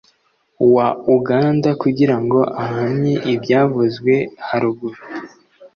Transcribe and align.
wa 0.75 0.87
uganda 1.15 1.69
kugira 1.81 2.15
ngo 2.23 2.39
ahamye 2.63 3.13
ibyavuzwe 3.33 4.13
haruguru 4.47 4.99